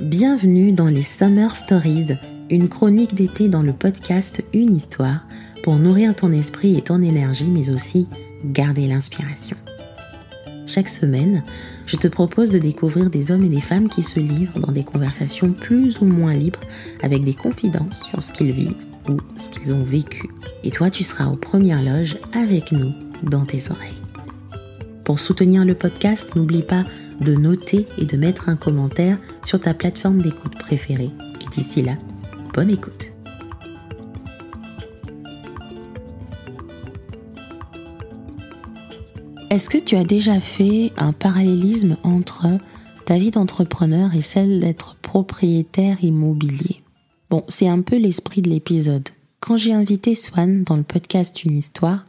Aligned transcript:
Bienvenue 0.00 0.72
dans 0.72 0.86
les 0.86 1.02
Summer 1.02 1.54
Stories, 1.54 2.16
une 2.50 2.68
chronique 2.68 3.14
d'été 3.14 3.48
dans 3.48 3.62
le 3.62 3.72
podcast 3.72 4.42
Une 4.52 4.74
histoire 4.74 5.26
pour 5.62 5.76
nourrir 5.76 6.16
ton 6.16 6.32
esprit 6.32 6.76
et 6.76 6.82
ton 6.82 7.02
énergie, 7.02 7.44
mais 7.44 7.70
aussi 7.70 8.08
garder 8.44 8.88
l'inspiration. 8.88 9.56
Chaque 10.66 10.88
semaine, 10.88 11.44
je 11.86 11.96
te 11.96 12.08
propose 12.08 12.50
de 12.50 12.58
découvrir 12.58 13.10
des 13.10 13.30
hommes 13.30 13.44
et 13.44 13.48
des 13.48 13.60
femmes 13.60 13.88
qui 13.88 14.02
se 14.02 14.18
livrent 14.18 14.58
dans 14.58 14.72
des 14.72 14.84
conversations 14.84 15.52
plus 15.52 16.00
ou 16.00 16.06
moins 16.06 16.32
libres 16.34 16.60
avec 17.02 17.22
des 17.22 17.34
confidences 17.34 18.02
sur 18.08 18.22
ce 18.22 18.32
qu'ils 18.32 18.52
vivent 18.52 18.74
ou 19.08 19.18
ce 19.38 19.50
qu'ils 19.50 19.74
ont 19.74 19.84
vécu. 19.84 20.28
Et 20.64 20.70
toi, 20.70 20.90
tu 20.90 21.04
seras 21.04 21.26
aux 21.26 21.36
premières 21.36 21.82
loges 21.82 22.16
avec 22.32 22.72
nous 22.72 22.92
dans 23.22 23.44
tes 23.44 23.70
oreilles. 23.70 23.92
Pour 25.04 25.20
soutenir 25.20 25.64
le 25.64 25.74
podcast, 25.74 26.34
n'oublie 26.34 26.62
pas 26.62 26.84
de 27.20 27.34
noter 27.34 27.86
et 27.98 28.04
de 28.04 28.16
mettre 28.16 28.48
un 28.48 28.56
commentaire 28.56 29.18
sur 29.44 29.60
ta 29.60 29.74
plateforme 29.74 30.20
d'écoute 30.20 30.58
préférée. 30.58 31.10
Et 31.40 31.54
d'ici 31.54 31.82
là, 31.82 31.96
bonne 32.54 32.70
écoute. 32.70 33.12
Est-ce 39.50 39.68
que 39.68 39.76
tu 39.76 39.96
as 39.96 40.04
déjà 40.04 40.40
fait 40.40 40.92
un 40.96 41.12
parallélisme 41.12 41.98
entre 42.04 42.46
ta 43.04 43.18
vie 43.18 43.30
d'entrepreneur 43.30 44.14
et 44.14 44.22
celle 44.22 44.60
d'être 44.60 44.96
propriétaire 45.02 46.02
immobilier? 46.02 46.80
Bon, 47.28 47.44
c'est 47.48 47.68
un 47.68 47.82
peu 47.82 47.96
l'esprit 47.96 48.40
de 48.40 48.48
l'épisode. 48.48 49.10
Quand 49.40 49.58
j'ai 49.58 49.74
invité 49.74 50.14
Swan 50.14 50.64
dans 50.64 50.76
le 50.76 50.82
podcast 50.82 51.44
Une 51.44 51.58
histoire, 51.58 52.06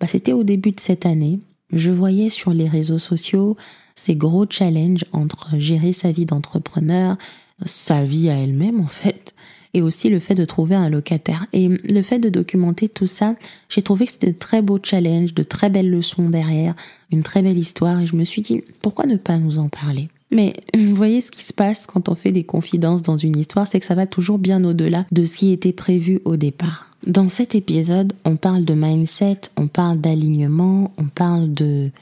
bah 0.00 0.06
c'était 0.06 0.32
au 0.32 0.42
début 0.42 0.70
de 0.70 0.80
cette 0.80 1.04
année. 1.04 1.40
Je 1.72 1.90
voyais 1.90 2.30
sur 2.30 2.52
les 2.52 2.68
réseaux 2.68 2.98
sociaux 2.98 3.56
ces 3.94 4.14
gros 4.14 4.46
challenges 4.48 5.04
entre 5.12 5.58
gérer 5.58 5.92
sa 5.92 6.12
vie 6.12 6.26
d'entrepreneur, 6.26 7.16
sa 7.64 8.04
vie 8.04 8.28
à 8.28 8.34
elle-même 8.34 8.80
en 8.80 8.86
fait, 8.86 9.34
et 9.74 9.82
aussi 9.82 10.08
le 10.08 10.20
fait 10.20 10.34
de 10.34 10.44
trouver 10.44 10.74
un 10.74 10.88
locataire. 10.88 11.46
Et 11.52 11.68
le 11.68 12.02
fait 12.02 12.18
de 12.18 12.28
documenter 12.28 12.88
tout 12.88 13.06
ça, 13.06 13.34
j'ai 13.68 13.82
trouvé 13.82 14.06
que 14.06 14.12
c'était 14.12 14.32
de 14.32 14.38
très 14.38 14.62
beaux 14.62 14.78
challenges, 14.82 15.34
de 15.34 15.42
très 15.42 15.70
belles 15.70 15.90
leçons 15.90 16.28
derrière, 16.28 16.74
une 17.10 17.22
très 17.22 17.42
belle 17.42 17.58
histoire, 17.58 18.00
et 18.00 18.06
je 18.06 18.16
me 18.16 18.24
suis 18.24 18.42
dit, 18.42 18.62
pourquoi 18.82 19.06
ne 19.06 19.16
pas 19.16 19.38
nous 19.38 19.58
en 19.58 19.68
parler? 19.68 20.08
Mais 20.30 20.54
vous 20.74 20.94
voyez 20.94 21.20
ce 21.20 21.30
qui 21.30 21.44
se 21.44 21.52
passe 21.52 21.86
quand 21.86 22.08
on 22.08 22.14
fait 22.14 22.32
des 22.32 22.44
confidences 22.44 23.02
dans 23.02 23.16
une 23.16 23.38
histoire, 23.38 23.66
c'est 23.66 23.80
que 23.80 23.86
ça 23.86 23.94
va 23.94 24.06
toujours 24.06 24.38
bien 24.38 24.62
au-delà 24.64 25.06
de 25.12 25.22
ce 25.22 25.36
qui 25.36 25.52
était 25.52 25.72
prévu 25.72 26.20
au 26.24 26.36
départ. 26.36 26.90
Dans 27.06 27.28
cet 27.28 27.54
épisode, 27.54 28.14
on 28.24 28.34
parle 28.34 28.64
de 28.64 28.74
mindset, 28.74 29.42
on 29.56 29.68
parle 29.68 30.00
d'alignement, 30.00 30.92
on 30.98 31.04
parle 31.04 31.54
de 31.54 31.92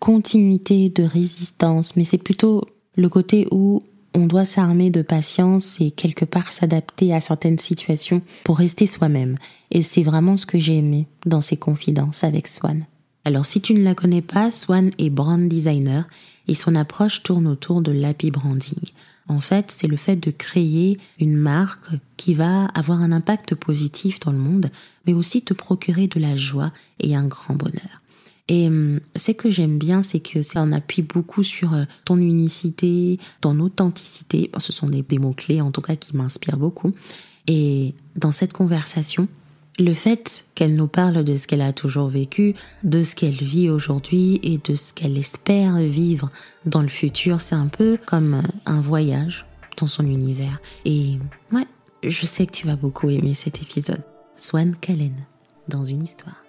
continuité, 0.00 0.88
de 0.88 1.04
résistance, 1.04 1.94
mais 1.94 2.02
c'est 2.02 2.18
plutôt 2.18 2.64
le 2.96 3.08
côté 3.08 3.46
où 3.52 3.84
on 4.14 4.26
doit 4.26 4.44
s'armer 4.44 4.90
de 4.90 5.02
patience 5.02 5.80
et 5.80 5.92
quelque 5.92 6.24
part 6.24 6.50
s'adapter 6.50 7.14
à 7.14 7.20
certaines 7.20 7.58
situations 7.58 8.20
pour 8.42 8.58
rester 8.58 8.88
soi-même. 8.88 9.36
Et 9.70 9.80
c'est 9.80 10.02
vraiment 10.02 10.36
ce 10.36 10.46
que 10.46 10.58
j'ai 10.58 10.78
aimé 10.78 11.06
dans 11.24 11.40
ces 11.40 11.56
confidences 11.56 12.24
avec 12.24 12.48
Swan. 12.48 12.84
Alors 13.24 13.46
si 13.46 13.60
tu 13.60 13.74
ne 13.74 13.84
la 13.84 13.94
connais 13.94 14.22
pas, 14.22 14.50
Swan 14.50 14.90
est 14.98 15.10
brand 15.10 15.48
designer 15.48 16.08
et 16.48 16.54
son 16.54 16.74
approche 16.74 17.22
tourne 17.22 17.46
autour 17.46 17.80
de 17.80 17.92
l'happy 17.92 18.32
branding. 18.32 18.90
En 19.28 19.40
fait, 19.40 19.70
c'est 19.70 19.86
le 19.86 19.96
fait 19.96 20.16
de 20.16 20.30
créer 20.30 20.98
une 21.20 21.36
marque 21.36 21.90
qui 22.16 22.34
va 22.34 22.64
avoir 22.66 23.00
un 23.02 23.12
impact 23.12 23.54
positif 23.54 24.20
dans 24.20 24.32
le 24.32 24.38
monde, 24.38 24.70
mais 25.06 25.12
aussi 25.12 25.42
te 25.42 25.54
procurer 25.54 26.06
de 26.06 26.18
la 26.18 26.34
joie 26.34 26.72
et 26.98 27.14
un 27.14 27.26
grand 27.26 27.54
bonheur. 27.54 28.02
Et 28.48 28.66
hum, 28.66 29.00
ce 29.14 29.32
que 29.32 29.50
j'aime 29.50 29.78
bien, 29.78 30.02
c'est 30.02 30.20
que 30.20 30.40
ça 30.40 30.62
en 30.62 30.72
appuie 30.72 31.02
beaucoup 31.02 31.42
sur 31.42 31.74
euh, 31.74 31.84
ton 32.06 32.16
unicité, 32.16 33.18
ton 33.42 33.60
authenticité. 33.60 34.50
ce 34.58 34.72
sont 34.72 34.88
des, 34.88 35.02
des 35.02 35.18
mots-clés, 35.18 35.60
en 35.60 35.70
tout 35.70 35.82
cas, 35.82 35.96
qui 35.96 36.16
m'inspirent 36.16 36.56
beaucoup. 36.56 36.92
Et 37.46 37.94
dans 38.16 38.32
cette 38.32 38.54
conversation, 38.54 39.28
le 39.78 39.92
fait 39.92 40.44
qu'elle 40.54 40.74
nous 40.74 40.88
parle 40.88 41.24
de 41.24 41.36
ce 41.36 41.46
qu'elle 41.46 41.62
a 41.62 41.72
toujours 41.72 42.08
vécu, 42.08 42.54
de 42.82 43.02
ce 43.02 43.14
qu'elle 43.14 43.34
vit 43.34 43.70
aujourd'hui 43.70 44.40
et 44.42 44.58
de 44.58 44.74
ce 44.74 44.92
qu'elle 44.92 45.16
espère 45.16 45.76
vivre 45.78 46.30
dans 46.66 46.82
le 46.82 46.88
futur, 46.88 47.40
c'est 47.40 47.54
un 47.54 47.68
peu 47.68 47.98
comme 48.04 48.42
un 48.66 48.80
voyage 48.80 49.46
dans 49.76 49.86
son 49.86 50.04
univers. 50.04 50.60
Et 50.84 51.18
ouais, 51.52 51.66
je 52.02 52.26
sais 52.26 52.46
que 52.46 52.52
tu 52.52 52.66
vas 52.66 52.76
beaucoup 52.76 53.08
aimer 53.08 53.34
cet 53.34 53.62
épisode. 53.62 54.02
Swan 54.36 54.74
Kalen, 54.76 55.14
dans 55.68 55.84
une 55.84 56.02
histoire. 56.02 56.47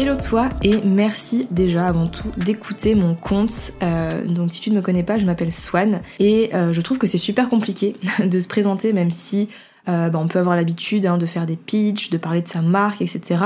Hello 0.00 0.14
toi 0.14 0.48
et 0.62 0.76
merci 0.84 1.48
déjà 1.50 1.88
avant 1.88 2.06
tout 2.06 2.30
d'écouter 2.36 2.94
mon 2.94 3.16
compte. 3.16 3.72
Euh, 3.82 4.24
donc 4.26 4.48
si 4.52 4.60
tu 4.60 4.70
ne 4.70 4.76
me 4.76 4.80
connais 4.80 5.02
pas, 5.02 5.18
je 5.18 5.26
m'appelle 5.26 5.50
Swan 5.50 6.02
et 6.20 6.54
euh, 6.54 6.72
je 6.72 6.80
trouve 6.82 6.98
que 6.98 7.08
c'est 7.08 7.18
super 7.18 7.48
compliqué 7.48 7.96
de 8.24 8.38
se 8.38 8.46
présenter 8.46 8.92
même 8.92 9.10
si 9.10 9.48
euh, 9.88 10.08
bah, 10.08 10.20
on 10.22 10.28
peut 10.28 10.38
avoir 10.38 10.54
l'habitude 10.54 11.04
hein, 11.04 11.18
de 11.18 11.26
faire 11.26 11.46
des 11.46 11.56
pitchs, 11.56 12.10
de 12.10 12.16
parler 12.16 12.42
de 12.42 12.46
sa 12.46 12.62
marque, 12.62 13.02
etc. 13.02 13.42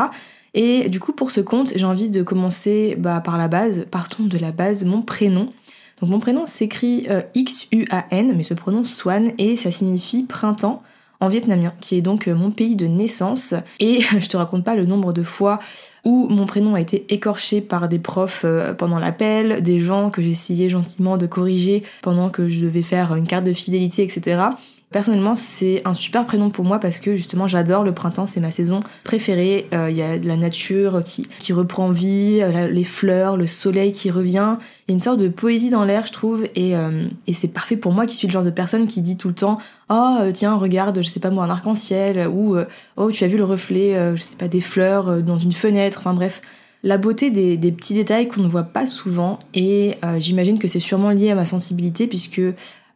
Et 0.52 0.90
du 0.90 1.00
coup 1.00 1.14
pour 1.14 1.30
ce 1.30 1.40
compte, 1.40 1.72
j'ai 1.74 1.86
envie 1.86 2.10
de 2.10 2.22
commencer 2.22 2.96
bah, 2.98 3.22
par 3.22 3.38
la 3.38 3.48
base. 3.48 3.86
Partons 3.90 4.24
de 4.24 4.36
la 4.36 4.52
base, 4.52 4.84
mon 4.84 5.00
prénom. 5.00 5.54
Donc 6.02 6.10
mon 6.10 6.19
prénom 6.19 6.44
s'écrit 6.44 7.06
X-U-A-N 7.34 8.34
mais 8.36 8.42
se 8.42 8.52
prononce 8.52 8.90
Swan 8.90 9.32
et 9.38 9.56
ça 9.56 9.70
signifie 9.70 10.24
printemps 10.24 10.82
en 11.22 11.28
vietnamien, 11.28 11.72
qui 11.81 11.97
est 11.97 12.03
donc 12.03 12.27
mon 12.27 12.50
pays 12.50 12.75
de 12.75 12.87
naissance. 12.87 13.55
Et 13.78 14.00
je 14.19 14.28
te 14.28 14.37
raconte 14.37 14.65
pas 14.65 14.75
le 14.75 14.84
nombre 14.84 15.12
de 15.12 15.22
fois 15.22 15.60
où 16.05 16.27
mon 16.28 16.47
prénom 16.47 16.75
a 16.75 16.81
été 16.81 17.06
écorché 17.15 17.60
par 17.60 17.88
des 17.88 18.00
profs 18.00 18.43
euh, 18.44 18.75
pendant 18.75 18.99
l'appel, 18.99 19.62
des 19.62 19.78
gens 19.78 20.11
que 20.11 20.21
j'essayais 20.21 20.69
gentiment 20.69 21.16
de 21.16 21.27
corriger 21.27 21.84
pendant 22.03 22.28
que 22.28 22.49
je 22.49 22.61
devais 22.61 22.82
faire 22.82 23.15
une 23.15 23.27
carte 23.27 23.44
de 23.44 23.53
fidélité, 23.53 24.03
etc. 24.03 24.43
Personnellement, 24.92 25.34
c'est 25.34 25.80
un 25.86 25.94
super 25.94 26.26
prénom 26.26 26.50
pour 26.50 26.66
moi 26.66 26.78
parce 26.78 27.00
que 27.00 27.16
justement, 27.16 27.48
j'adore 27.48 27.82
le 27.82 27.92
printemps, 27.94 28.26
c'est 28.26 28.41
ma 28.41 28.50
saison 28.50 28.80
préférée. 29.04 29.66
Euh, 29.72 29.88
il 29.88 29.97
y 29.97 30.03
a 30.03 30.19
de 30.19 30.28
la 30.28 30.36
nature 30.36 31.03
qui, 31.03 31.26
qui 31.38 31.54
reprend 31.54 31.91
vie, 31.91 32.41
euh, 32.42 32.69
les 32.69 32.84
fleurs, 32.84 33.38
le 33.38 33.47
soleil 33.47 33.92
qui 33.92 34.10
revient. 34.10 34.58
Il 34.86 34.91
y 34.91 34.92
a 34.92 34.94
une 34.94 35.00
sorte 35.00 35.19
de 35.19 35.28
poésie 35.28 35.70
dans 35.70 35.84
l'air, 35.84 36.04
je 36.04 36.12
trouve, 36.12 36.44
et, 36.54 36.76
euh, 36.76 37.06
et 37.26 37.32
c'est 37.32 37.48
parfait 37.48 37.78
pour 37.78 37.92
moi 37.92 38.04
qui 38.04 38.14
suis 38.16 38.26
le 38.26 38.32
genre 38.32 38.44
de 38.44 38.50
personne 38.50 38.86
qui 38.86 39.00
dit 39.00 39.16
tout 39.16 39.28
le 39.28 39.34
temps 39.34 39.58
Oh, 39.88 40.19
tiens, 40.34 40.56
regarde, 40.56 41.02
je 41.02 41.08
sais 41.08 41.20
pas 41.20 41.31
moi, 41.31 41.44
un 41.44 41.50
arc-en-ciel, 41.50 42.28
ou 42.28 42.56
Oh, 42.97 43.10
tu 43.10 43.25
as 43.25 43.26
vu 43.26 43.38
le 43.38 43.44
reflet, 43.44 44.14
je 44.16 44.22
sais 44.22 44.36
pas, 44.36 44.48
des 44.48 44.60
fleurs 44.60 45.22
dans 45.22 45.38
une 45.38 45.52
fenêtre, 45.52 45.98
enfin 46.00 46.14
bref 46.14 46.42
la 46.84 46.98
beauté 46.98 47.31
des, 47.31 47.56
des, 47.56 47.70
petits 47.70 47.94
détails 47.94 48.26
qu'on 48.26 48.42
ne 48.42 48.48
voit 48.48 48.64
pas 48.64 48.86
souvent 48.86 49.38
et 49.54 49.98
j'imagine 50.19 50.58
que 50.58 50.66
c'est 50.66 50.81
sûrement 50.81 51.10
lié 51.10 51.31
à 51.31 51.36
ma 51.36 51.47
sensibilité 51.47 52.08
puisque 52.08 52.41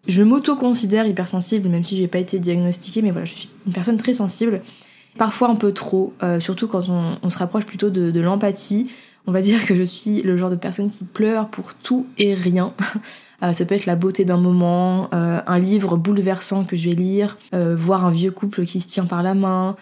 je 0.09 0.23
m'auto-considère 0.23 1.07
hypersensible, 1.07 1.69
même 1.69 1.85
si 1.85 1.97
j'ai 1.97 2.09
pas 2.09 2.19
été 2.19 2.39
diagnostiquée, 2.39 3.03
mais 3.03 3.11
voilà, 3.11 3.25
je 3.25 3.35
suis 3.35 3.51
une 3.67 3.73
personne 3.73 3.97
très 3.97 4.15
sensible. 4.15 4.63
Parfois 5.19 5.49
un 5.49 5.55
peu 5.55 5.73
trop, 5.73 6.13
euh, 6.23 6.41
surtout 6.41 6.69
quand 6.69 6.89
on, 6.89 7.31
se 7.31 7.39
rapproche 7.39 7.65
plutôt 7.65 7.91
de, 7.91 8.21
l'empathie. 8.21 8.91
On 9.27 9.33
va 9.33 9.41
dire 9.41 9.65
que 9.67 9.75
je 9.75 9.83
suis 9.83 10.23
le 10.23 10.37
genre 10.37 10.51
de 10.51 10.57
personne 10.57 10.91
qui 10.91 11.05
pleure 11.05 11.49
pour 11.49 11.75
tout 11.75 12.07
et 12.19 12.35
rien. 12.35 12.73
Euh, 13.43 13.53
ça 13.53 13.67
peut 13.67 13.75
être 13.75 13.85
la 13.85 13.97
beauté 13.97 14.25
d'un 14.25 14.39
moment, 14.39 15.11
euh, 15.13 15.43
un 15.47 15.59
livre 15.59 15.99
bouleversant 15.99 16.65
que 16.65 16.75
je 16.75 16.89
vais 16.89 16.95
lire, 16.95 17.37
voir 17.53 18.07
un 18.07 18.11
vieux 18.11 18.31
couple 18.31 18.65
qui 18.65 18.81
se 18.81 18.89
tient 18.89 19.05
par 19.05 19.23
la 19.23 19.35
main, 19.35 19.77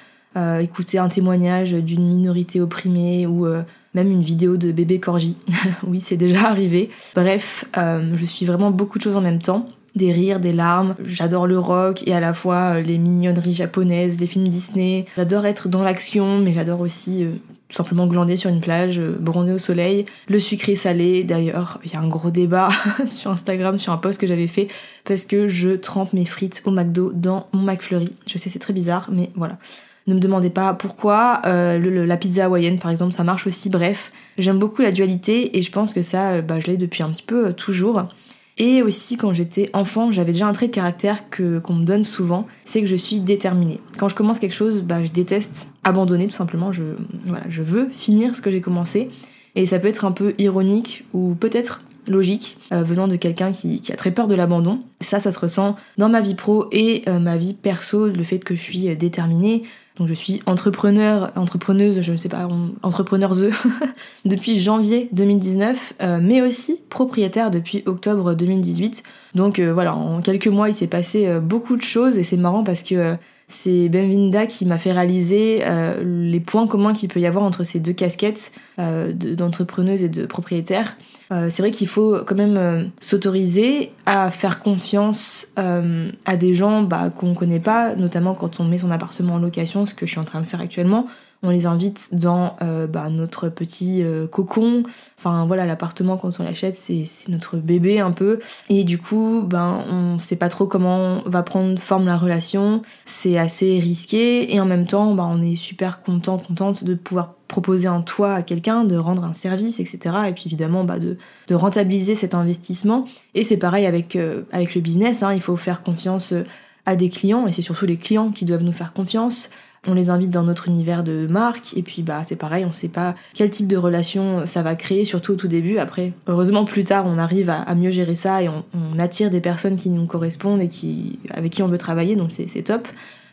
écouter 0.59 0.99
un 0.99 1.07
témoignage 1.07 1.71
d'une 1.71 2.05
minorité 2.05 2.61
opprimée 2.61 3.29
ou 3.29 3.47
même 3.95 4.11
une 4.11 4.23
vidéo 4.23 4.57
de 4.57 4.73
bébé 4.73 4.99
corgi. 4.99 5.37
oui, 5.87 6.01
c'est 6.01 6.17
déjà 6.17 6.49
arrivé. 6.49 6.91
Bref, 7.15 7.65
je 7.77 8.25
suis 8.27 8.45
vraiment 8.45 8.73
beaucoup 8.73 8.99
de 8.99 9.05
choses 9.05 9.17
en 9.17 9.21
même 9.21 9.41
temps 9.41 9.69
des 9.95 10.13
rires, 10.13 10.41
des 10.41 10.53
larmes. 10.53 10.95
J'adore 11.05 11.47
le 11.47 11.59
rock 11.59 12.03
et 12.07 12.15
à 12.15 12.21
la 12.21 12.33
fois 12.33 12.77
euh, 12.77 12.81
les 12.81 12.99
mignonneries 12.99 13.55
japonaises, 13.55 14.21
les 14.21 14.27
films 14.27 14.49
Disney. 14.49 15.05
J'adore 15.17 15.47
être 15.47 15.69
dans 15.69 15.83
l'action, 15.83 16.39
mais 16.39 16.53
j'adore 16.53 16.81
aussi 16.81 17.25
euh, 17.25 17.33
tout 17.69 17.77
simplement 17.77 18.07
glander 18.07 18.37
sur 18.37 18.51
une 18.51 18.61
plage, 18.61 18.99
euh, 18.99 19.17
bronzer 19.21 19.53
au 19.53 19.59
soleil. 19.59 20.07
Le 20.29 20.41
sucré 20.41 20.75
salé, 20.75 21.23
d'ailleurs, 21.23 21.79
il 21.85 21.93
y 21.93 21.97
a 21.97 22.01
un 22.01 22.09
gros 22.09 22.31
débat 22.31 22.69
sur 23.07 23.31
Instagram, 23.31 23.79
sur 23.79 23.93
un 23.93 23.99
post 23.99 24.21
que 24.21 24.27
j'avais 24.27 24.49
fait, 24.49 24.67
parce 25.05 25.27
que 25.27 25.47
je 25.47 25.71
trempe 25.71 26.13
mes 26.13 26.25
frites 26.25 26.63
au 26.65 26.71
McDo 26.71 27.13
dans 27.13 27.47
mon 27.53 27.63
McFlurry. 27.63 28.13
Je 28.27 28.39
sais, 28.39 28.51
c'est 28.51 28.59
très 28.59 28.73
bizarre, 28.73 29.11
mais 29.13 29.31
voilà. 29.37 29.59
Ne 30.07 30.15
me 30.15 30.21
demandez 30.21 30.51
pas 30.51 30.75
pourquoi. 30.75 31.41
la 31.47 32.17
pizza 32.19 32.45
hawaïenne, 32.45 32.79
par 32.79 32.91
exemple, 32.91 33.15
ça 33.15 33.25
marche 33.25 33.47
aussi. 33.47 33.71
Bref, 33.71 34.13
j'aime 34.37 34.59
beaucoup 34.59 34.83
la 34.83 34.93
dualité 34.93 35.57
et 35.57 35.63
je 35.63 35.73
pense 35.73 35.95
que 35.95 36.03
ça, 36.03 36.43
bah, 36.43 36.61
je 36.61 36.67
l'ai 36.67 36.77
depuis 36.77 37.03
un 37.03 37.09
petit 37.09 37.23
peu 37.23 37.55
toujours. 37.55 38.07
Et 38.57 38.83
aussi, 38.83 39.17
quand 39.17 39.35
j'étais 39.35 39.69
enfant, 39.73 40.11
j'avais 40.11 40.33
déjà 40.33 40.47
un 40.47 40.53
trait 40.53 40.67
de 40.67 40.73
caractère 40.73 41.29
que 41.29 41.59
qu'on 41.59 41.75
me 41.75 41.85
donne 41.85 42.05
souvent, 42.05 42.47
c'est 42.65 42.81
que 42.81 42.87
je 42.87 42.95
suis 42.95 43.21
déterminée. 43.21 43.81
Quand 43.99 44.09
je 44.09 44.15
commence 44.15 44.39
quelque 44.39 44.55
chose, 44.55 44.83
bah, 44.83 45.05
je 45.05 45.11
déteste 45.11 45.73
abandonner 45.83 46.27
tout 46.27 46.35
simplement. 46.35 46.71
Je, 46.73 46.85
voilà, 47.27 47.45
je 47.49 47.63
veux 47.63 47.89
finir 47.89 48.37
ce 48.37 48.41
que 48.41 48.51
j'ai 48.51 48.61
commencé. 48.61 49.11
Et 49.57 49.67
ça 49.67 49.79
peut 49.79 49.89
être 49.89 50.05
un 50.05 50.13
peu 50.13 50.35
ironique 50.39 51.05
ou 51.13 51.35
peut-être 51.35 51.83
logique 52.07 52.59
euh, 52.73 52.83
venant 52.83 53.09
de 53.09 53.17
quelqu'un 53.17 53.53
qui, 53.53 53.81
a 53.93 53.97
très 53.97 54.11
peur 54.11 54.29
de 54.29 54.35
l'abandon. 54.35 54.81
Ça, 55.01 55.19
ça 55.19 55.33
se 55.33 55.39
ressent 55.39 55.77
dans 55.99 56.09
ma 56.09 56.21
vie 56.21 56.35
pro 56.35 56.69
et 56.73 57.03
euh, 57.09 57.19
ma 57.19 57.37
vie 57.37 57.55
perso, 57.55 58.09
le 58.09 58.23
fait 58.23 58.39
que 58.39 58.55
je 58.55 58.61
suis 58.61 58.97
déterminée. 58.97 59.65
Donc 59.97 60.09
je 60.09 60.15
suis 60.15 60.41
entrepreneur, 60.47 61.31
entrepreneuse, 61.37 62.01
je 62.01 62.11
ne 62.11 62.17
sais 62.17 62.29
pas, 62.29 62.49
entrepreneur 62.83 63.33
the 63.37 63.51
depuis 64.25 64.59
janvier 64.59 65.09
2019, 65.13 65.95
euh, 66.03 66.19
mais 66.21 66.43
aussi 66.43 66.81
propriétaire 66.91 67.53
depuis 67.53 67.85
octobre 67.87 68.35
2018. 68.35 69.05
Donc 69.37 69.61
euh, 69.61 69.73
voilà, 69.73 69.95
en 69.95 70.21
quelques 70.21 70.49
mois, 70.49 70.69
il 70.69 70.75
s'est 70.75 70.89
passé 70.89 71.29
euh, 71.29 71.39
beaucoup 71.39 71.77
de 71.77 71.83
choses 71.83 72.19
et 72.19 72.25
c'est 72.25 72.37
marrant 72.37 72.65
parce 72.65 72.83
que 72.83 73.15
c'est 73.49 73.89
Benvinda 73.89 74.47
qui 74.47 74.67
m'a 74.67 74.79
fait 74.79 74.93
réaliser 74.93 75.63
les 76.03 76.41
points 76.41 76.67
communs 76.67 76.93
qu'il 76.93 77.09
peut 77.09 77.21
y 77.21 77.27
avoir 77.27 77.45
entre 77.45 77.63
ces 77.63 77.79
deux 77.79 77.93
casquettes 77.93 78.53
d'entrepreneuse 78.79 80.03
et 80.03 80.09
de 80.09 80.27
propriétaire. 80.27 80.97
Euh, 81.33 81.49
c'est 81.51 81.63
vrai 81.63 81.71
qu'il 81.71 81.89
faut 81.89 82.19
quand 82.25 82.35
même 82.35 82.57
euh, 82.57 82.85
s'autoriser 82.99 83.93
à 84.05 84.31
faire 84.31 84.61
confiance 84.61 85.49
euh, 85.59 86.11
à 86.27 86.37
des 86.37 86.55
gens 86.55 86.83
bah, 86.83 87.11
qu'on 87.11 87.29
ne 87.29 87.35
connaît 87.35 87.61
pas, 87.61 87.97
notamment 87.97 88.35
quand 88.35 88.61
on 88.61 88.65
met 88.65 88.79
son 88.79 88.91
appartement 88.91 89.35
en 89.35 89.39
location, 89.39 89.87
ce 89.87 89.95
que 89.95 90.05
je 90.07 90.13
suis 90.13 90.21
en 90.21 90.25
train 90.25 90.43
de 90.43 90.47
faire 90.47 90.61
actuellement. 90.61 91.07
On 91.45 91.51
les 91.51 91.67
invite 91.67 92.15
dans 92.15 92.57
bah, 92.61 93.11
notre 93.11 93.49
petit 93.49 94.03
cocon. 94.31 94.83
Enfin 95.19 95.45
voilà, 95.47 95.67
l'appartement 95.67 96.17
quand 96.17 96.41
on 96.41 96.43
l'achète, 96.43 96.75
c'est 96.75 97.07
notre 97.29 97.59
bébé 97.59 98.01
un 98.01 98.13
peu. 98.13 98.39
Et 98.69 98.85
du 98.85 98.99
coup, 98.99 99.43
ben 99.47 99.79
on 99.93 100.19
sait 100.19 100.37
pas 100.37 100.49
trop 100.49 100.67
comment 100.67 101.21
va 101.27 101.43
prendre 101.43 101.79
forme 101.79 102.07
la 102.07 102.17
relation. 102.17 102.83
C'est 103.05 103.39
assez 103.39 103.79
risqué 103.79 104.55
et 104.55 104.61
en 104.61 104.67
même 104.67 104.87
temps, 104.87 105.15
bah, 105.15 105.29
on 105.31 105.43
est 105.43 105.57
super 105.57 106.03
content, 106.03 106.39
contente 106.39 106.85
de 106.85 106.95
pouvoir 106.95 107.35
proposer 107.49 107.87
un 107.87 108.03
toit 108.03 108.35
à 108.35 108.43
quelqu'un, 108.43 108.85
de 108.85 108.97
rendre 108.97 109.25
un 109.25 109.33
service, 109.33 109.81
etc. 109.81 109.99
Et 110.29 110.33
puis 110.33 110.45
évidemment 110.47 110.85
bah, 110.85 110.99
de, 110.99 111.17
rentabiliser 111.51 112.15
cet 112.15 112.35
investissement. 112.35 113.05
Et 113.35 113.43
c'est 113.43 113.59
pareil 113.59 113.87
avec, 113.87 114.17
euh, 114.17 114.43
avec 114.51 114.75
le 114.75 114.81
business, 114.81 115.23
hein. 115.23 115.33
il 115.33 115.41
faut 115.41 115.57
faire 115.57 115.83
confiance 115.83 116.33
euh, 116.33 116.45
à 116.87 116.97
des 116.97 117.09
clients, 117.09 117.47
et 117.47 117.53
c'est 117.53 117.63
surtout 117.63 117.87
les 117.87 117.97
clients 117.97 118.31
qui 118.31 118.45
doivent 118.45 118.63
nous 118.63 118.73
faire 118.73 118.93
confiance. 118.93 119.51
On 119.87 119.95
les 119.95 120.11
invite 120.11 120.31
dans 120.31 120.43
notre 120.43 120.69
univers 120.69 121.05
de 121.05 121.27
marque, 121.27 121.77
et 121.77 121.83
puis 121.83 122.03
bah 122.03 122.23
c'est 122.25 122.37
pareil, 122.37 122.65
on 122.65 122.73
sait 122.73 122.89
pas 122.89 123.15
quel 123.35 123.51
type 123.51 123.69
de 123.69 123.77
relation 123.77 124.47
ça 124.47 124.63
va 124.63 124.75
créer, 124.75 125.05
surtout 125.05 125.33
au 125.33 125.37
tout 125.37 125.49
début. 125.49 125.79
Après, 125.79 126.13
heureusement 126.27 126.65
plus 126.65 126.85
tard, 126.85 127.05
on 127.07 127.19
arrive 127.19 127.51
à, 127.51 127.75
mieux 127.75 127.91
gérer 127.91 128.15
ça 128.15 128.43
et 128.43 128.49
on, 128.49 128.65
attire 128.99 129.31
des 129.31 129.41
personnes 129.41 129.77
qui 129.77 129.91
nous 129.91 130.07
correspondent 130.07 130.63
et 130.63 130.69
qui, 130.69 131.19
avec 131.31 131.53
qui 131.53 131.63
on 131.63 131.69
veut 131.69 131.79
travailler, 131.79 132.17
donc 132.17 132.31
c'est 132.31 132.63
top 132.63 132.89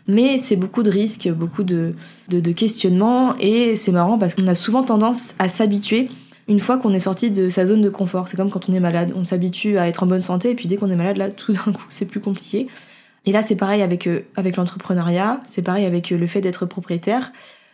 mais 0.07 0.39
c'est 0.39 0.55
beaucoup 0.55 0.83
de 0.83 0.89
risques, 0.89 1.29
beaucoup 1.29 1.63
de, 1.63 1.93
de, 2.29 2.51
questionnements, 2.51 3.35
et 3.39 3.75
c'est 3.75 3.91
marrant 3.91 4.17
parce 4.17 4.35
qu'on 4.35 4.47
a 4.47 4.55
souvent 4.55 4.83
tendance 4.83 5.35
à 5.39 5.47
s'habituer 5.47 6.09
une 6.47 6.59
fois 6.59 6.77
qu'on 6.77 6.93
est 6.93 6.99
sorti 6.99 7.31
de 7.31 7.49
sa 7.49 7.65
zone 7.65 7.81
de 7.81 7.89
confort. 7.89 8.27
C'est 8.27 8.35
comme 8.35 8.49
quand 8.49 8.69
on 8.69 8.73
est 8.73 8.79
malade, 8.79 9.13
on 9.15 9.23
s'habitue 9.23 9.77
à 9.77 9.87
être 9.87 10.03
en 10.03 10.07
bonne 10.07 10.21
santé, 10.21 10.51
et 10.51 10.55
puis 10.55 10.67
dès 10.67 10.75
qu'on 10.75 10.89
est 10.89 10.95
malade, 10.95 11.17
là, 11.17 11.31
tout 11.31 11.51
d'un 11.51 11.71
coup, 11.71 11.85
c'est 11.89 12.05
plus 12.05 12.19
compliqué. 12.19 12.67
Et 13.25 13.31
là, 13.31 13.41
c'est 13.41 13.55
pareil 13.55 13.81
avec, 13.81 14.07
euh, 14.07 14.21
avec 14.35 14.55
l'entrepreneuriat, 14.55 15.41
c'est 15.43 15.61
pareil 15.61 15.85
avec 15.85 16.11
euh, 16.11 16.17
le 16.17 16.27
fait 16.27 16.41
d'être 16.41 16.65
propriétaire. 16.65 17.31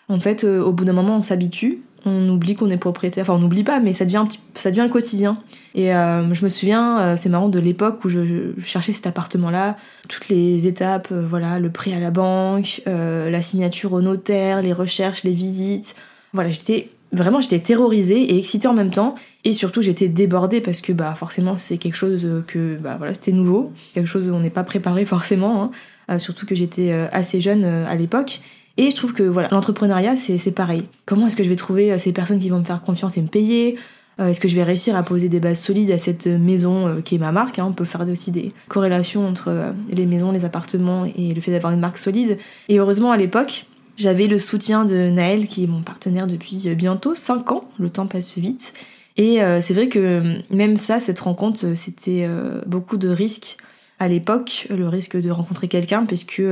En 0.10 0.20
fait, 0.20 0.44
euh, 0.44 0.62
au 0.62 0.74
bout 0.74 0.86
d'un 0.86 0.94
moment, 0.94 1.18
on 1.18 1.22
s'habitue, 1.22 1.84
on 2.06 2.28
oublie 2.30 2.56
qu'on 2.56 2.70
est 2.70 2.78
propriétaire. 2.78 3.24
Enfin, 3.24 3.34
on 3.34 3.40
n'oublie 3.40 3.64
pas, 3.64 3.80
mais 3.80 3.94
ça 3.94 4.06
devient, 4.06 4.18
un 4.18 4.26
petit, 4.26 4.40
ça 4.56 4.72
devient 4.72 4.84
le 4.84 4.90
quotidien. 4.90 5.38
Et 5.74 5.94
euh, 5.96 6.34
je 6.34 6.44
me 6.44 6.50
souviens, 6.50 7.16
c'est 7.18 7.30
marrant, 7.30 7.50
de 7.50 7.60
l'époque 7.60 8.04
où 8.06 8.10
je, 8.10 8.52
cherchais 8.64 8.94
cet 8.94 9.08
appartement-là, 9.08 9.78
toutes 10.08 10.30
les 10.30 10.68
étapes, 10.68 11.12
voilà, 11.12 11.60
le 11.60 11.70
prêt 11.70 11.94
à 11.94 12.00
la 12.00 12.12
banque, 12.12 12.82
la 12.86 13.42
signature 13.42 13.92
au 13.94 14.02
notaire, 14.02 14.62
les 14.62 14.74
recherches, 14.74 15.24
les 15.24 15.34
visites. 15.34 15.96
Voilà, 16.34 16.50
j'étais 16.50 16.90
vraiment, 17.12 17.42
j'étais 17.42 17.60
terrorisée 17.60 18.22
et 18.22 18.38
excitée 18.38 18.68
en 18.68 18.74
même 18.74 18.92
temps. 18.92 19.16
Et 19.44 19.52
surtout, 19.52 19.82
j'étais 19.82 20.08
débordée 20.08 20.62
parce 20.62 20.82
que, 20.82 20.94
bah, 20.94 21.14
forcément, 21.16 21.56
c'est 21.56 21.78
quelque 21.78 21.96
chose 21.96 22.28
que, 22.48 22.78
bah, 22.78 22.96
voilà, 22.98 23.14
c'était 23.14 23.32
nouveau, 23.32 23.72
quelque 23.94 24.08
chose 24.08 24.28
où 24.28 24.32
on 24.32 24.40
n'est 24.40 24.50
pas 24.50 24.64
préparé 24.64 25.06
forcément. 25.18 25.72
Hein. 26.10 26.18
surtout 26.20 26.46
que 26.46 26.56
j'étais 26.56 26.92
assez 26.92 27.42
jeune 27.42 27.64
à 27.64 27.96
l'époque. 27.96 28.42
Et 28.78 28.92
je 28.92 28.96
trouve 28.96 29.14
que 29.14 29.24
voilà, 29.24 29.50
l'entrepreneuriat, 29.52 30.16
c'est 30.16 30.52
pareil. 30.52 30.84
Comment 31.06 31.28
est-ce 31.28 31.36
que 31.36 31.44
je 31.44 31.50
vais 31.50 31.56
trouver 31.56 31.92
euh, 31.92 31.98
ces 31.98 32.14
personnes 32.14 32.40
qui 32.40 32.50
vont 32.50 32.60
me 32.60 32.64
faire 32.64 32.82
confiance 32.82 33.18
et 33.18 33.22
me 33.22 33.28
payer? 33.28 33.78
Euh, 34.20 34.28
Est-ce 34.28 34.40
que 34.40 34.48
je 34.48 34.56
vais 34.56 34.64
réussir 34.64 34.96
à 34.96 35.04
poser 35.04 35.30
des 35.30 35.40
bases 35.40 35.60
solides 35.60 35.92
à 35.92 35.98
cette 35.98 36.28
maison 36.28 36.88
euh, 36.88 37.02
qui 37.02 37.16
est 37.16 37.18
ma 37.20 37.32
marque 37.32 37.58
hein? 37.60 37.66
On 37.68 37.74
peut 37.74 37.86
faire 37.86 38.08
aussi 38.08 38.32
des 38.32 38.52
corrélations 38.68 39.28
entre 39.28 39.74
les 39.90 40.06
maisons, 40.06 40.32
les 40.32 40.46
appartements 40.46 41.06
et 41.06 41.34
le 41.34 41.42
fait 41.42 41.52
d'avoir 41.52 41.74
une 41.74 41.80
marque 41.80 41.98
solide. 41.98 42.38
Et 42.70 42.78
heureusement, 42.78 43.12
à 43.12 43.18
l'époque, 43.18 43.66
j'avais 43.98 44.28
le 44.28 44.38
soutien 44.38 44.86
de 44.86 45.10
Naël, 45.10 45.48
qui 45.48 45.64
est 45.64 45.68
mon 45.68 45.82
partenaire 45.82 46.28
depuis 46.28 46.74
bientôt 46.76 47.14
5 47.14 47.52
ans. 47.52 47.70
Le 47.78 47.90
temps 47.90 48.08
passe 48.08 48.38
vite. 48.38 48.74
Et 49.18 49.40
c'est 49.62 49.74
vrai 49.74 49.90
que 49.90 50.38
même 50.54 50.78
ça, 50.78 51.00
cette 51.00 51.20
rencontre, 51.20 51.74
c'était 51.74 52.30
beaucoup 52.68 52.98
de 52.98 53.10
risques 53.10 53.58
à 53.98 54.08
l'époque, 54.08 54.68
le 54.70 54.88
risque 54.88 55.18
de 55.18 55.32
rencontrer 55.32 55.68
quelqu'un, 55.68 56.06
puisque 56.06 56.44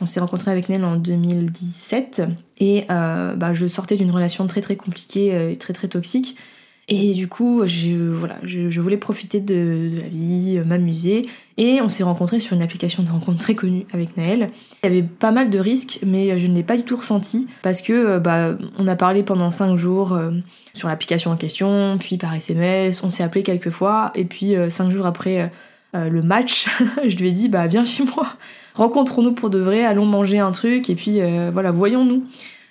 on 0.00 0.06
s'est 0.06 0.20
rencontré 0.20 0.50
avec 0.50 0.68
Nel 0.68 0.84
en 0.84 0.96
2017 0.96 2.22
et 2.58 2.84
euh, 2.90 3.34
bah, 3.34 3.52
je 3.52 3.66
sortais 3.66 3.96
d'une 3.96 4.10
relation 4.10 4.46
très 4.46 4.60
très 4.60 4.76
compliquée 4.76 5.34
euh, 5.34 5.50
et 5.50 5.56
très 5.56 5.72
très 5.72 5.88
toxique. 5.88 6.36
Et 6.90 7.12
du 7.12 7.28
coup, 7.28 7.62
je, 7.66 7.96
voilà, 8.12 8.36
je, 8.42 8.80
voulais 8.80 8.96
profiter 8.96 9.40
de, 9.40 9.90
la 10.02 10.08
vie, 10.08 10.56
euh, 10.58 10.64
m'amuser. 10.64 11.22
Et 11.56 11.80
on 11.80 11.88
s'est 11.88 12.02
rencontrés 12.02 12.40
sur 12.40 12.54
une 12.54 12.62
application 12.62 13.02
de 13.02 13.10
rencontre 13.10 13.38
très 13.38 13.54
connue 13.54 13.86
avec 13.92 14.16
Naël. 14.16 14.50
Il 14.82 14.86
y 14.88 14.92
avait 14.92 15.02
pas 15.02 15.30
mal 15.30 15.50
de 15.50 15.58
risques, 15.58 16.00
mais 16.04 16.38
je 16.38 16.46
ne 16.46 16.54
l'ai 16.54 16.62
pas 16.62 16.76
du 16.76 16.82
tout 16.82 16.96
ressenti 16.96 17.46
parce 17.62 17.80
que 17.80 18.18
bah, 18.18 18.56
on 18.78 18.88
a 18.88 18.96
parlé 18.96 19.22
pendant 19.22 19.50
5 19.50 19.76
jours 19.76 20.18
sur 20.72 20.88
l'application 20.88 21.30
en 21.30 21.36
question, 21.36 21.96
puis 22.00 22.16
par 22.16 22.34
SMS, 22.34 23.04
on 23.04 23.10
s'est 23.10 23.22
appelé 23.22 23.42
quelques 23.42 23.70
fois, 23.70 24.10
et 24.14 24.24
puis 24.24 24.54
5 24.70 24.90
jours 24.90 25.04
après 25.04 25.52
le 25.92 26.22
match, 26.22 26.68
je 27.06 27.16
lui 27.16 27.28
ai 27.28 27.32
dit 27.32 27.48
bah 27.48 27.66
viens 27.66 27.84
chez 27.84 28.04
moi 28.04 28.38
rencontrons-nous 28.74 29.32
pour 29.32 29.50
de 29.50 29.58
vrai, 29.58 29.84
allons 29.84 30.06
manger 30.06 30.38
un 30.38 30.52
truc 30.52 30.90
et 30.90 30.94
puis 30.94 31.20
euh, 31.20 31.50
voilà, 31.52 31.70
voyons-nous. 31.70 32.24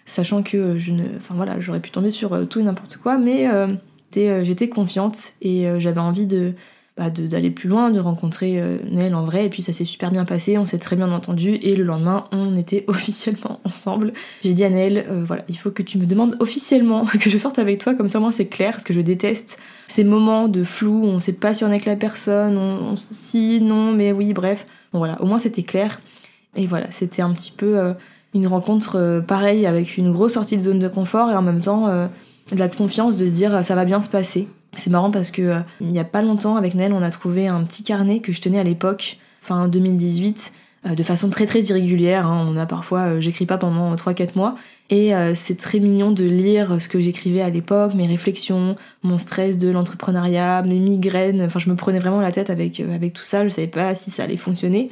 Sachant 0.06 0.42
que 0.42 0.80
je 0.80 0.92
ne, 0.92 1.04
enfin 1.18 1.36
voilà, 1.36 1.60
j'aurais 1.60 1.80
pu 1.80 1.92
tomber 1.92 2.10
sur 2.10 2.34
euh, 2.34 2.46
tout 2.46 2.60
et 2.60 2.64
n'importe 2.64 2.98
quoi, 2.98 3.20
mais 3.20 3.48
euh, 3.48 3.68
j'étais 4.14 4.70
confiante 4.70 5.34
et 5.42 5.68
j'avais 5.80 6.00
envie 6.00 6.28
de 6.28 6.54
bah, 6.98 7.10
d'aller 7.10 7.50
plus 7.50 7.70
loin, 7.70 7.92
de 7.92 8.00
rencontrer 8.02 8.62
Nel 8.92 9.16
en 9.16 9.24
vrai, 9.24 9.46
et 9.46 9.50
puis 9.50 9.62
ça 9.62 9.72
s'est 9.72 9.86
super 9.86 10.12
bien 10.12 10.26
passé, 10.26 10.58
on 10.58 10.66
s'est 10.66 10.80
très 10.80 10.98
bien 10.98 11.10
entendu, 11.14 11.58
et 11.62 11.78
le 11.78 11.86
lendemain, 11.86 12.26
on 12.34 12.58
était 12.58 12.84
officiellement 12.88 13.62
ensemble. 13.64 14.12
J'ai 14.44 14.54
dit 14.54 14.66
à 14.66 14.70
Nel, 14.70 15.06
voilà, 15.26 15.46
il 15.48 15.58
faut 15.58 15.72
que 15.72 15.82
tu 15.82 15.98
me 15.98 16.06
demandes 16.06 16.36
officiellement 16.42 17.06
que 17.22 17.30
je 17.30 17.38
sorte 17.38 17.58
avec 17.58 17.80
toi, 17.80 17.94
comme 17.94 18.10
ça 18.10 18.20
moi 18.20 18.34
c'est 18.34 18.48
clair, 18.48 18.72
parce 18.72 18.84
que 18.84 18.94
je 18.94 19.00
déteste 19.00 19.60
ces 19.88 20.04
moments 20.04 20.50
de 20.50 20.64
flou, 20.66 21.04
on 21.06 21.22
sait 21.22 21.34
pas 21.34 21.54
si 21.54 21.64
on 21.64 21.68
est 21.68 21.72
avec 21.72 21.86
la 21.86 21.96
personne, 21.96 22.58
on, 22.58 22.96
si, 22.98 23.62
non, 23.62 23.94
mais 23.94 24.12
oui, 24.12 24.34
bref. 24.34 24.66
Bon 24.92 25.00
voilà, 25.00 25.22
au 25.22 25.26
moins 25.26 25.40
c'était 25.40 25.64
clair. 25.64 26.02
Et 26.56 26.68
voilà, 26.68 26.90
c'était 26.92 27.22
un 27.22 27.32
petit 27.32 27.52
peu 27.52 27.78
euh, 27.78 27.94
une 28.34 28.48
rencontre 28.48 28.98
euh, 28.98 29.22
pareille 29.22 29.66
avec 29.66 29.98
une 29.98 30.12
grosse 30.12 30.34
sortie 30.34 30.58
de 30.58 30.62
zone 30.62 30.80
de 30.80 30.88
confort 30.88 31.32
et 31.32 31.36
en 31.36 31.42
même 31.42 31.62
temps 31.62 31.88
euh, 31.88 32.08
de 32.52 32.60
la 32.60 32.70
confiance 32.70 33.18
de 33.18 33.26
se 33.26 33.32
dire 33.32 33.64
ça 33.64 33.76
va 33.76 33.86
bien 33.86 34.02
se 34.02 34.10
passer. 34.10 34.48
C'est 34.76 34.90
marrant 34.90 35.12
parce 35.12 35.32
que 35.32 35.62
il 35.82 35.88
n'y 35.88 36.00
a 36.00 36.04
pas 36.04 36.22
longtemps 36.22 36.56
avec 36.56 36.76
Nel, 36.76 36.94
on 36.94 37.02
a 37.02 37.10
trouvé 37.10 37.48
un 37.48 37.64
petit 37.64 37.84
carnet 37.84 38.20
que 38.20 38.32
je 38.32 38.42
tenais 38.42 38.60
à 38.60 38.64
l'époque, 38.64 39.18
fin 39.40 39.68
2018 39.68 40.54
euh, 40.86 40.96
de 40.96 41.04
façon 41.04 41.30
très 41.30 41.46
très 41.46 41.60
irrégulière. 41.62 42.26
Hein. 42.26 42.48
On 42.50 42.56
a 42.56 42.66
parfois, 42.66 43.02
euh, 43.02 43.22
j'écris 43.22 43.46
pas 43.46 43.58
pendant 43.58 43.94
3-4 43.96 44.30
mois. 44.36 44.56
Et 44.90 45.14
euh, 45.14 45.34
c'est 45.36 45.58
très 45.58 45.80
mignon 45.80 46.12
de 46.12 46.24
lire 46.24 46.80
ce 46.80 46.88
que 46.88 47.00
j'écrivais 47.00 47.42
à 47.42 47.50
l'époque, 47.50 47.94
mes 47.96 48.08
réflexions, 48.08 48.76
mon 49.04 49.18
stress 49.18 49.58
de 49.58 49.70
l'entrepreneuriat, 49.70 50.62
mes 50.62 50.80
migraines. 50.80 51.42
Enfin, 51.42 51.60
je 51.60 51.70
me 51.70 51.76
prenais 51.76 52.00
vraiment 52.00 52.22
la 52.22 52.32
tête 52.32 52.50
avec, 52.50 52.80
avec 52.80 53.14
tout 53.14 53.26
ça. 53.26 53.44
Je 53.44 53.50
savais 53.50 53.68
pas 53.68 53.94
si 53.94 54.10
ça 54.10 54.24
allait 54.24 54.38
fonctionner. 54.38 54.90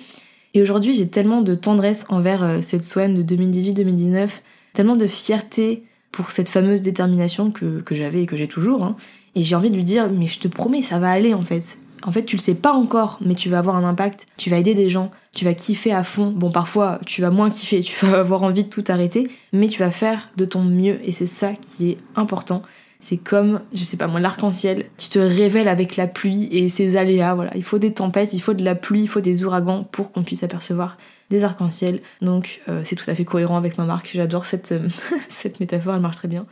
Et 0.54 0.62
aujourd'hui, 0.62 0.94
j'ai 0.94 1.08
tellement 1.08 1.42
de 1.42 1.56
tendresse 1.56 2.06
envers 2.10 2.60
cette 2.62 2.84
Swan 2.84 3.14
de 3.14 3.36
2018-2019, 3.36 4.42
tellement 4.74 4.96
de 4.96 5.08
fierté 5.08 5.84
pour 6.12 6.32
cette 6.32 6.50
fameuse 6.50 6.82
détermination 6.82 7.52
que, 7.52 7.82
que 7.82 7.96
j'avais 7.96 8.24
et 8.24 8.26
que 8.26 8.38
j'ai 8.38 8.48
toujours. 8.48 8.84
Hein. 8.84 8.96
Et 9.36 9.44
j'ai 9.44 9.56
envie 9.56 9.70
de 9.70 9.76
lui 9.76 9.84
dire, 9.84 10.10
mais 10.12 10.28
je 10.28 10.40
te 10.40 10.48
promets, 10.48 10.82
ça 10.82 11.00
va 11.00 11.12
aller 11.12 11.34
en 11.34 11.44
fait. 11.44 11.80
En 12.04 12.12
fait, 12.12 12.26
tu 12.26 12.36
le 12.36 12.42
sais 12.42 12.56
pas 12.56 12.74
encore, 12.74 13.20
mais 13.26 13.36
tu 13.36 13.50
vas 13.50 13.60
avoir 13.60 13.76
un 13.76 13.84
impact, 13.84 14.28
tu 14.38 14.50
vas 14.50 14.58
aider 14.58 14.74
des 14.74 14.90
gens, 14.90 15.12
tu 15.34 15.46
vas 15.46 15.54
kiffer 15.54 15.92
à 15.92 16.04
fond. 16.04 16.32
Bon, 16.32 16.52
parfois, 16.52 17.00
tu 17.06 17.22
vas 17.22 17.32
moins 17.32 17.50
kiffer, 17.50 17.80
tu 17.82 18.06
vas 18.06 18.20
avoir 18.20 18.44
envie 18.44 18.64
de 18.64 18.70
tout 18.70 18.84
arrêter, 18.88 19.28
mais 19.54 19.68
tu 19.68 19.80
vas 19.80 19.92
faire 19.92 20.30
de 20.38 20.46
ton 20.46 20.62
mieux 20.64 21.00
et 21.04 21.12
c'est 21.12 21.28
ça 21.28 21.54
qui 21.54 21.92
est 21.92 21.98
important. 22.16 22.62
C'est 23.00 23.18
comme, 23.18 23.62
je 23.74 23.84
sais 23.84 23.98
pas 23.98 24.08
moi, 24.08 24.20
l'arc-en-ciel. 24.20 24.86
Tu 24.98 25.10
te 25.10 25.20
révèles 25.20 25.68
avec 25.68 25.98
la 25.98 26.08
pluie 26.08 26.48
et 26.52 26.68
ses 26.68 26.98
aléas, 26.98 27.36
voilà. 27.36 27.56
Il 27.56 27.64
faut 27.64 27.78
des 27.78 27.94
tempêtes, 27.94 28.34
il 28.34 28.40
faut 28.40 28.54
de 28.54 28.64
la 28.64 28.76
pluie, 28.76 29.02
il 29.02 29.08
faut 29.08 29.22
des 29.22 29.44
ouragans 29.44 29.84
pour 29.84 30.12
qu'on 30.12 30.24
puisse 30.24 30.44
apercevoir 30.44 30.98
des 31.30 31.44
arcs-en-ciel. 31.44 32.02
Donc, 32.22 32.62
euh, 32.70 32.82
c'est 32.84 32.96
tout 32.96 33.10
à 33.10 33.16
fait 33.16 33.26
cohérent 33.26 33.58
avec 33.58 33.78
ma 33.78 33.86
marque. 33.86 34.10
J'adore 34.14 34.46
cette, 34.46 34.72
euh, 34.72 34.88
cette 35.30 35.60
métaphore, 35.60 35.94
elle 35.96 36.02
marche 36.02 36.18
très 36.18 36.28
bien. 36.28 36.46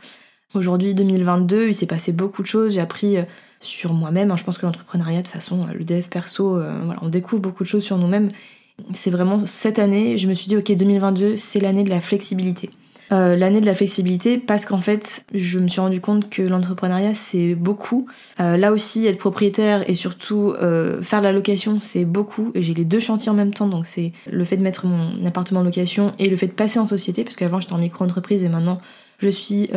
Aujourd'hui, 0.54 0.94
2022, 0.94 1.68
il 1.68 1.74
s'est 1.74 1.86
passé 1.86 2.12
beaucoup 2.12 2.42
de 2.42 2.46
choses. 2.46 2.74
J'ai 2.74 2.80
appris 2.80 3.16
euh, 3.16 3.24
sur 3.58 3.92
moi-même. 3.92 4.30
Hein. 4.30 4.36
Je 4.36 4.44
pense 4.44 4.58
que 4.58 4.66
l'entrepreneuriat, 4.66 5.22
de 5.22 5.28
façon, 5.28 5.66
le 5.66 5.84
dev 5.84 6.06
perso, 6.08 6.50
voilà, 6.50 7.00
on 7.02 7.08
découvre 7.08 7.42
beaucoup 7.42 7.64
de 7.64 7.68
choses 7.68 7.82
sur 7.82 7.98
nous-mêmes 7.98 8.30
c'est 8.92 9.10
vraiment 9.10 9.44
cette 9.46 9.78
année, 9.78 10.18
je 10.18 10.28
me 10.28 10.34
suis 10.34 10.46
dit, 10.48 10.56
ok, 10.56 10.70
2022, 10.72 11.36
c'est 11.36 11.60
l'année 11.60 11.84
de 11.84 11.90
la 11.90 12.00
flexibilité. 12.00 12.70
Euh, 13.12 13.36
l'année 13.36 13.60
de 13.60 13.66
la 13.66 13.74
flexibilité 13.74 14.38
parce 14.38 14.66
qu'en 14.66 14.80
fait, 14.80 15.24
je 15.32 15.58
me 15.58 15.68
suis 15.68 15.80
rendu 15.80 16.00
compte 16.00 16.28
que 16.28 16.42
l'entrepreneuriat 16.42 17.14
c'est 17.14 17.54
beaucoup. 17.54 18.06
Euh, 18.40 18.56
là 18.56 18.72
aussi, 18.72 19.06
être 19.06 19.18
propriétaire 19.18 19.88
et 19.88 19.94
surtout 19.94 20.54
euh, 20.60 21.00
faire 21.02 21.20
la 21.20 21.32
location 21.32 21.78
c'est 21.78 22.04
beaucoup. 22.04 22.50
Et 22.54 22.62
j'ai 22.62 22.74
les 22.74 22.84
deux 22.84 23.00
chantiers 23.00 23.30
en 23.30 23.34
même 23.34 23.54
temps, 23.54 23.68
donc 23.68 23.86
c'est 23.86 24.12
le 24.30 24.44
fait 24.44 24.56
de 24.56 24.62
mettre 24.62 24.86
mon 24.86 25.24
appartement 25.24 25.60
en 25.60 25.64
location 25.64 26.14
et 26.18 26.28
le 26.28 26.36
fait 26.36 26.48
de 26.48 26.52
passer 26.52 26.78
en 26.78 26.86
société, 26.86 27.22
parce 27.22 27.36
qu'avant 27.36 27.60
j'étais 27.60 27.74
en 27.74 27.78
micro-entreprise 27.78 28.42
et 28.42 28.48
maintenant 28.48 28.78
je 29.18 29.28
suis 29.28 29.70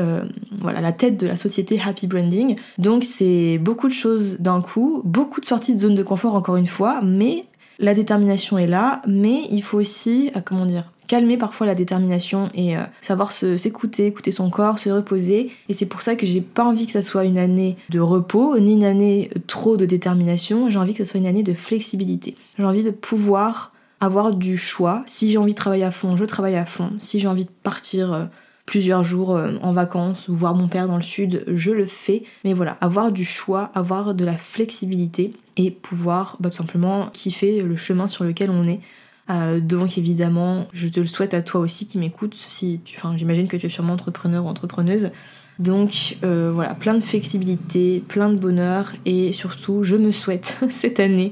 voilà 0.59 0.81
la 0.81 0.91
tête 0.91 1.17
de 1.17 1.27
la 1.27 1.35
société 1.35 1.79
Happy 1.85 2.07
Branding. 2.07 2.55
Donc 2.77 3.03
c'est 3.03 3.57
beaucoup 3.59 3.87
de 3.87 3.93
choses 3.93 4.39
d'un 4.39 4.61
coup, 4.61 5.01
beaucoup 5.05 5.39
de 5.39 5.45
sorties 5.45 5.73
de 5.73 5.79
zone 5.79 5.95
de 5.95 6.03
confort 6.03 6.35
encore 6.35 6.57
une 6.57 6.67
fois, 6.67 6.99
mais 7.03 7.45
la 7.77 7.93
détermination 7.93 8.57
est 8.57 8.67
là, 8.67 9.01
mais 9.07 9.43
il 9.51 9.63
faut 9.63 9.79
aussi, 9.79 10.31
comment 10.45 10.65
dire, 10.65 10.91
calmer 11.09 11.37
parfois 11.37 11.65
la 11.65 11.75
détermination 11.75 12.49
et 12.53 12.77
euh, 12.77 12.83
savoir 13.01 13.31
s'écouter, 13.31 14.05
écouter 14.05 14.31
son 14.31 14.49
corps, 14.49 14.77
se 14.77 14.89
reposer. 14.89 15.51
Et 15.67 15.73
c'est 15.73 15.87
pour 15.87 16.01
ça 16.01 16.15
que 16.15 16.25
j'ai 16.25 16.39
pas 16.39 16.63
envie 16.63 16.85
que 16.85 16.91
ça 16.91 17.01
soit 17.01 17.25
une 17.25 17.39
année 17.39 17.77
de 17.89 17.99
repos, 17.99 18.57
ni 18.59 18.73
une 18.73 18.85
année 18.85 19.31
trop 19.47 19.75
de 19.75 19.85
détermination. 19.85 20.69
J'ai 20.69 20.77
envie 20.77 20.93
que 20.93 21.03
ça 21.03 21.11
soit 21.11 21.19
une 21.19 21.25
année 21.25 21.43
de 21.43 21.55
flexibilité. 21.55 22.35
J'ai 22.57 22.63
envie 22.63 22.83
de 22.83 22.91
pouvoir 22.91 23.73
avoir 23.99 24.35
du 24.35 24.57
choix. 24.57 25.01
Si 25.07 25.31
j'ai 25.31 25.39
envie 25.39 25.53
de 25.53 25.57
travailler 25.57 25.83
à 25.83 25.91
fond, 25.91 26.15
je 26.15 26.25
travaille 26.25 26.55
à 26.55 26.65
fond. 26.65 26.91
Si 26.99 27.19
j'ai 27.19 27.27
envie 27.27 27.45
de 27.45 27.51
partir 27.63 28.13
euh, 28.13 28.25
plusieurs 28.67 29.03
jours 29.03 29.35
euh, 29.35 29.53
en 29.63 29.71
vacances 29.71 30.27
ou 30.27 30.35
voir 30.35 30.53
mon 30.53 30.67
père 30.67 30.87
dans 30.87 30.95
le 30.95 31.01
sud, 31.01 31.43
je 31.47 31.71
le 31.71 31.87
fais. 31.87 32.21
Mais 32.45 32.53
voilà, 32.53 32.77
avoir 32.81 33.11
du 33.11 33.25
choix, 33.25 33.71
avoir 33.73 34.13
de 34.13 34.25
la 34.25 34.37
flexibilité 34.37 35.33
et 35.57 35.71
pouvoir 35.71 36.37
bah, 36.39 36.51
tout 36.51 36.57
simplement 36.57 37.09
kiffer 37.13 37.63
le 37.63 37.77
chemin 37.77 38.07
sur 38.07 38.23
lequel 38.23 38.51
on 38.51 38.67
est. 38.67 38.79
Euh, 39.29 39.59
donc 39.59 39.97
évidemment, 39.97 40.67
je 40.73 40.87
te 40.87 40.99
le 40.99 41.07
souhaite 41.07 41.33
à 41.33 41.41
toi 41.41 41.61
aussi 41.61 41.87
qui 41.87 41.97
m'écoutes. 41.97 42.35
Si 42.49 42.81
tu, 42.83 42.97
enfin, 42.97 43.15
j'imagine 43.15 43.47
que 43.47 43.57
tu 43.57 43.67
es 43.67 43.69
sûrement 43.69 43.93
entrepreneur 43.93 44.45
ou 44.45 44.47
entrepreneuse. 44.47 45.11
Donc 45.59 46.17
euh, 46.23 46.51
voilà, 46.53 46.73
plein 46.73 46.93
de 46.93 47.01
flexibilité, 47.01 48.03
plein 48.07 48.29
de 48.29 48.39
bonheur 48.39 48.93
et 49.05 49.33
surtout, 49.33 49.83
je 49.83 49.97
me 49.97 50.11
souhaite 50.11 50.59
cette 50.69 50.99
année 50.99 51.31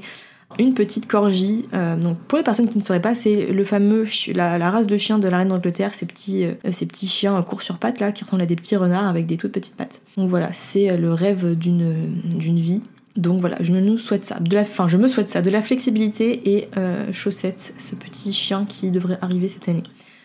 une 0.58 0.74
petite 0.74 1.06
corgi. 1.06 1.66
Euh, 1.72 1.96
donc 1.96 2.18
pour 2.18 2.38
les 2.38 2.44
personnes 2.44 2.68
qui 2.68 2.78
ne 2.78 2.82
sauraient 2.82 3.02
pas, 3.02 3.14
c'est 3.14 3.46
le 3.46 3.64
fameux 3.64 4.04
la, 4.34 4.70
race 4.70 4.86
de 4.86 4.96
chien 4.96 5.18
de 5.18 5.28
la 5.28 5.38
reine 5.38 5.48
d'Angleterre, 5.48 5.94
ces 5.94 6.06
petits 6.06 6.46
ces 6.70 6.86
petits 6.86 7.06
chiens 7.06 7.40
courts 7.42 7.62
sur 7.62 7.78
pattes 7.78 8.00
là 8.00 8.12
qui 8.12 8.24
ressemblent 8.24 8.42
à 8.42 8.46
des 8.46 8.56
petits 8.56 8.76
renards 8.76 9.06
avec 9.06 9.26
des 9.26 9.38
toutes 9.38 9.52
petites 9.52 9.76
pattes. 9.76 10.02
Donc 10.16 10.28
voilà, 10.28 10.52
c'est 10.52 10.96
le 10.96 11.12
rêve 11.12 11.54
d'une 11.54 12.20
d'une 12.24 12.58
vie. 12.58 12.82
Donc 13.18 13.40
voilà, 13.40 13.56
je 13.60 13.72
nous 13.72 13.98
souhaite 13.98 14.24
ça. 14.24 14.38
De 14.38 14.54
la, 14.54 14.64
fin, 14.64 14.86
je 14.86 14.96
me 14.96 15.08
souhaite 15.08 15.28
ça, 15.28 15.42
de 15.42 15.50
la 15.50 15.60
flexibilité 15.60 16.54
et 16.54 16.68
euh, 16.76 17.12
chaussette, 17.12 17.74
ce 17.76 17.96
petit 17.96 18.32
chien 18.32 18.64
qui 18.64 18.90
devrait 18.92 19.18
arriver 19.20 19.48
cette 19.48 19.68
année. 19.68 19.82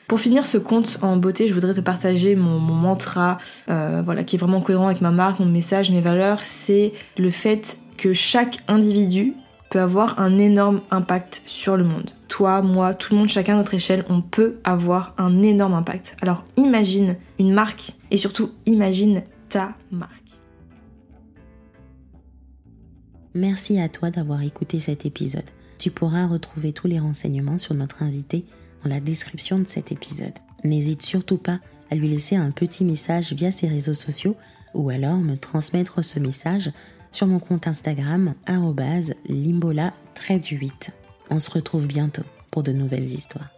Pour 0.07 0.19
finir 0.19 0.45
ce 0.45 0.59
compte 0.59 0.99
en 1.01 1.17
beauté, 1.17 1.47
je 1.47 1.55
voudrais 1.55 1.73
te 1.73 1.81
partager 1.81 2.35
mon, 2.35 2.59
mantra, 2.59 3.39
euh, 3.69 4.03
voilà, 4.05 4.23
qui 4.23 4.35
est 4.35 4.39
vraiment 4.39 4.61
cohérent 4.61 4.85
avec 4.87 5.01
ma 5.01 5.09
marque, 5.09 5.39
mon 5.39 5.47
message, 5.47 5.89
mes 5.89 6.01
valeurs. 6.01 6.41
C'est 6.43 6.93
le 7.17 7.31
fait 7.31 7.79
que 7.97 8.13
chaque 8.13 8.59
individu 8.67 9.33
peut 9.71 9.81
avoir 9.81 10.19
un 10.19 10.37
énorme 10.37 10.81
impact 10.91 11.41
sur 11.47 11.77
le 11.77 11.83
monde. 11.83 12.11
Toi, 12.27 12.61
moi, 12.61 12.93
tout 12.93 13.13
le 13.13 13.19
monde, 13.19 13.29
chacun 13.29 13.55
à 13.55 13.57
notre 13.57 13.73
échelle, 13.73 14.05
on 14.07 14.21
peut 14.21 14.57
avoir 14.63 15.15
un 15.17 15.41
énorme 15.41 15.73
impact. 15.73 16.15
Alors 16.21 16.45
imagine 16.57 17.15
une 17.39 17.53
marque 17.53 17.93
et 18.11 18.17
surtout 18.17 18.51
imagine 18.67 19.23
ta 19.49 19.73
marque. 19.89 20.22
Merci 23.35 23.79
à 23.79 23.89
toi 23.89 24.11
d'avoir 24.11 24.41
écouté 24.41 24.79
cet 24.79 25.05
épisode. 25.05 25.49
Tu 25.79 25.89
pourras 25.89 26.27
retrouver 26.27 26.71
tous 26.71 26.87
les 26.87 26.99
renseignements 26.99 27.57
sur 27.57 27.73
notre 27.73 28.03
invité 28.03 28.45
dans 28.83 28.89
la 28.89 28.99
description 28.99 29.57
de 29.59 29.67
cet 29.67 29.91
épisode. 29.91 30.33
N'hésite 30.63 31.01
surtout 31.01 31.37
pas 31.37 31.59
à 31.89 31.95
lui 31.95 32.09
laisser 32.09 32.35
un 32.35 32.51
petit 32.51 32.85
message 32.85 33.33
via 33.33 33.51
ses 33.51 33.67
réseaux 33.67 33.93
sociaux 33.93 34.35
ou 34.73 34.89
alors 34.89 35.17
me 35.17 35.35
transmettre 35.35 36.03
ce 36.03 36.19
message 36.19 36.71
sur 37.11 37.27
mon 37.27 37.39
compte 37.39 37.67
Instagram 37.67 38.33
limbola 39.27 39.93
8. 40.29 40.91
On 41.29 41.39
se 41.39 41.51
retrouve 41.51 41.87
bientôt 41.87 42.23
pour 42.51 42.63
de 42.63 42.71
nouvelles 42.71 43.11
histoires. 43.11 43.49